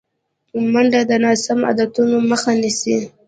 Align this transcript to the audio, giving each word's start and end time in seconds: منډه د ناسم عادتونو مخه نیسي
منډه 0.71 1.01
د 1.09 1.11
ناسم 1.23 1.59
عادتونو 1.67 2.17
مخه 2.29 2.51
نیسي 2.61 2.97